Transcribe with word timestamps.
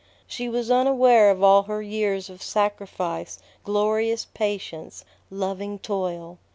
She 0.25 0.49
was 0.49 0.71
unaware 0.71 1.29
of 1.29 1.43
all 1.43 1.61
her 1.69 1.83
years 1.83 2.27
of 2.27 2.41
sacrifice, 2.41 3.37
glorious 3.63 4.25
patience, 4.25 5.05
loving 5.29 5.77
toil. 5.77 6.39